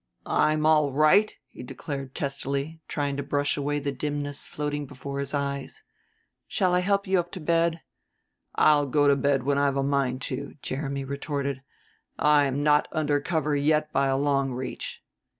[0.25, 5.31] "I'm all right," he declared testily, trying to brush away the dimness floating before his
[5.35, 5.83] eyes.
[6.47, 7.81] "Shall I help you up to bed?"
[8.55, 11.61] "I'll go to bed when I've a mind to," Jeremy retorted.
[12.17, 15.03] "I am not under cover yet by a long reach."